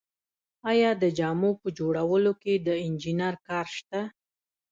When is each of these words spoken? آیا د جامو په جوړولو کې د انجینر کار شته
آیا 0.71 0.91
د 1.01 1.03
جامو 1.17 1.51
په 1.61 1.67
جوړولو 1.77 2.31
کې 2.41 2.53
د 2.57 2.67
انجینر 2.85 3.35
کار 3.47 3.67
شته 3.77 3.99